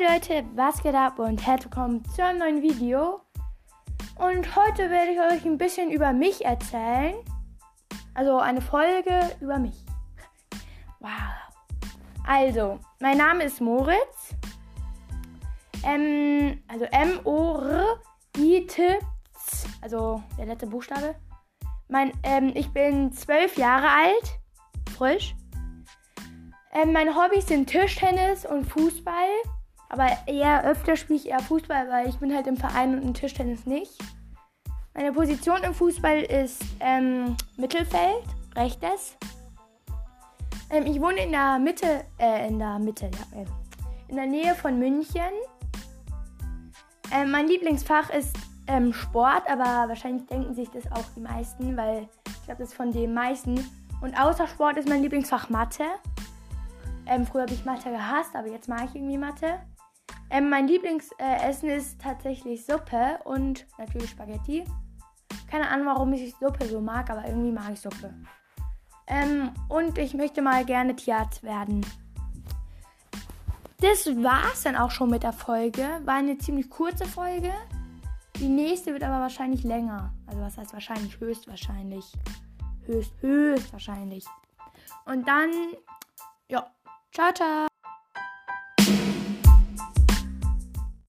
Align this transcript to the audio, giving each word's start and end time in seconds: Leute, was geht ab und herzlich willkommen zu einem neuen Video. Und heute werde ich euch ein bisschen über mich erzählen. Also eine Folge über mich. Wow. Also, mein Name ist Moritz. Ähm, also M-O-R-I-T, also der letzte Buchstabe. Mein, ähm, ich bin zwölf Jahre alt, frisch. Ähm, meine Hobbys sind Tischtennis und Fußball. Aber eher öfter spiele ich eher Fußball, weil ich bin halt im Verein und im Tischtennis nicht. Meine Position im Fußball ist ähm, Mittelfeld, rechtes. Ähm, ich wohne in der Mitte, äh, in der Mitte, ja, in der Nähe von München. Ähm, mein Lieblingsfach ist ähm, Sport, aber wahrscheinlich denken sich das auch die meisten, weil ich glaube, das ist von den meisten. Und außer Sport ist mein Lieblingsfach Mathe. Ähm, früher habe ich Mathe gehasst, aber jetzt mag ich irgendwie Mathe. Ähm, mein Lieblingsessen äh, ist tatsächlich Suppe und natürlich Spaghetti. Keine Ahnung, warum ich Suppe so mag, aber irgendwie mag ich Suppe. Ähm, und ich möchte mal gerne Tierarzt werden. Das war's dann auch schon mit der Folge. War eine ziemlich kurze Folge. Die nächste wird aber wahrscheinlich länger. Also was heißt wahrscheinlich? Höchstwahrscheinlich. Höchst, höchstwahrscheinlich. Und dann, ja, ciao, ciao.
Leute, 0.00 0.44
was 0.54 0.82
geht 0.82 0.94
ab 0.94 1.18
und 1.18 1.46
herzlich 1.46 1.66
willkommen 1.66 2.02
zu 2.06 2.24
einem 2.24 2.38
neuen 2.38 2.62
Video. 2.62 3.20
Und 4.16 4.56
heute 4.56 4.88
werde 4.88 5.10
ich 5.12 5.20
euch 5.20 5.44
ein 5.44 5.58
bisschen 5.58 5.90
über 5.90 6.14
mich 6.14 6.42
erzählen. 6.42 7.16
Also 8.14 8.38
eine 8.38 8.62
Folge 8.62 9.30
über 9.40 9.58
mich. 9.58 9.84
Wow. 11.00 11.10
Also, 12.26 12.80
mein 12.98 13.18
Name 13.18 13.44
ist 13.44 13.60
Moritz. 13.60 14.34
Ähm, 15.84 16.62
also 16.66 16.86
M-O-R-I-T, 16.86 18.82
also 19.82 20.22
der 20.38 20.46
letzte 20.46 20.66
Buchstabe. 20.66 21.14
Mein, 21.88 22.12
ähm, 22.22 22.52
ich 22.54 22.72
bin 22.72 23.12
zwölf 23.12 23.58
Jahre 23.58 23.88
alt, 23.88 24.40
frisch. 24.96 25.34
Ähm, 26.72 26.92
meine 26.94 27.14
Hobbys 27.14 27.48
sind 27.48 27.66
Tischtennis 27.66 28.46
und 28.46 28.64
Fußball. 28.64 29.28
Aber 29.90 30.06
eher 30.26 30.64
öfter 30.64 30.96
spiele 30.96 31.18
ich 31.18 31.28
eher 31.28 31.40
Fußball, 31.40 31.88
weil 31.90 32.08
ich 32.08 32.16
bin 32.18 32.34
halt 32.34 32.46
im 32.46 32.56
Verein 32.56 32.94
und 32.94 33.02
im 33.02 33.12
Tischtennis 33.12 33.66
nicht. 33.66 33.98
Meine 34.94 35.12
Position 35.12 35.62
im 35.64 35.74
Fußball 35.74 36.22
ist 36.22 36.62
ähm, 36.78 37.36
Mittelfeld, 37.56 38.24
rechtes. 38.54 39.16
Ähm, 40.70 40.86
ich 40.86 41.00
wohne 41.00 41.24
in 41.24 41.32
der 41.32 41.58
Mitte, 41.58 42.04
äh, 42.18 42.48
in 42.48 42.58
der 42.58 42.78
Mitte, 42.78 43.10
ja, 43.34 43.44
in 44.08 44.16
der 44.16 44.26
Nähe 44.26 44.54
von 44.54 44.78
München. 44.78 45.22
Ähm, 47.12 47.32
mein 47.32 47.48
Lieblingsfach 47.48 48.10
ist 48.10 48.36
ähm, 48.68 48.92
Sport, 48.92 49.42
aber 49.48 49.88
wahrscheinlich 49.88 50.26
denken 50.26 50.54
sich 50.54 50.70
das 50.70 50.90
auch 50.92 51.04
die 51.16 51.20
meisten, 51.20 51.76
weil 51.76 52.08
ich 52.26 52.44
glaube, 52.44 52.60
das 52.60 52.68
ist 52.68 52.74
von 52.74 52.92
den 52.92 53.12
meisten. 53.12 53.68
Und 54.00 54.14
außer 54.18 54.46
Sport 54.46 54.76
ist 54.76 54.88
mein 54.88 55.02
Lieblingsfach 55.02 55.48
Mathe. 55.50 55.84
Ähm, 57.06 57.26
früher 57.26 57.42
habe 57.42 57.52
ich 57.52 57.64
Mathe 57.64 57.90
gehasst, 57.90 58.36
aber 58.36 58.48
jetzt 58.48 58.68
mag 58.68 58.84
ich 58.84 58.94
irgendwie 58.94 59.18
Mathe. 59.18 59.58
Ähm, 60.30 60.48
mein 60.48 60.68
Lieblingsessen 60.68 61.68
äh, 61.68 61.76
ist 61.76 62.00
tatsächlich 62.00 62.64
Suppe 62.64 63.18
und 63.24 63.66
natürlich 63.78 64.10
Spaghetti. 64.10 64.64
Keine 65.50 65.68
Ahnung, 65.68 65.86
warum 65.86 66.12
ich 66.12 66.34
Suppe 66.36 66.66
so 66.66 66.80
mag, 66.80 67.10
aber 67.10 67.26
irgendwie 67.26 67.50
mag 67.50 67.72
ich 67.72 67.80
Suppe. 67.80 68.14
Ähm, 69.08 69.50
und 69.68 69.98
ich 69.98 70.14
möchte 70.14 70.40
mal 70.40 70.64
gerne 70.64 70.94
Tierarzt 70.94 71.42
werden. 71.42 71.84
Das 73.80 74.06
war's 74.22 74.62
dann 74.62 74.76
auch 74.76 74.90
schon 74.90 75.10
mit 75.10 75.24
der 75.24 75.32
Folge. 75.32 75.82
War 76.04 76.16
eine 76.16 76.38
ziemlich 76.38 76.70
kurze 76.70 77.06
Folge. 77.06 77.52
Die 78.36 78.48
nächste 78.48 78.92
wird 78.92 79.02
aber 79.02 79.20
wahrscheinlich 79.20 79.64
länger. 79.64 80.12
Also 80.26 80.40
was 80.40 80.56
heißt 80.56 80.72
wahrscheinlich? 80.72 81.18
Höchstwahrscheinlich. 81.18 82.12
Höchst, 82.86 83.12
höchstwahrscheinlich. 83.20 84.24
Und 85.06 85.26
dann, 85.26 85.50
ja, 86.48 86.70
ciao, 87.12 87.32
ciao. 87.32 87.69